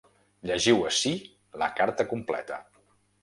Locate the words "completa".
2.15-2.61